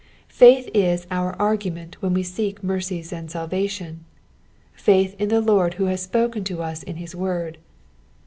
Faith 0.33 0.67
is 0.73 1.05
our 1.11 1.39
argument 1.39 2.01
when 2.01 2.11
we 2.11 2.23
seek 2.23 2.63
mercies 2.63 3.13
and 3.13 3.29
salvation; 3.29 4.03
faith 4.73 5.15
in 5.21 5.29
the 5.29 5.39
Lord 5.41 5.75
who 5.75 5.85
has 5.85 6.01
spoken 6.01 6.43
to 6.45 6.59
us 6.63 6.81
in 6.81 6.95
his 6.95 7.13
word. 7.15 7.59